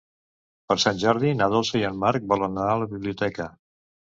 Per 0.71 0.77
Sant 0.83 1.01
Jordi 1.03 1.35
na 1.41 1.49
Dolça 1.57 1.77
i 1.81 1.85
en 1.91 2.01
Marc 2.05 2.27
volen 2.33 2.59
anar 2.63 2.73
a 2.79 2.83
la 2.85 2.89
biblioteca. 2.95 3.51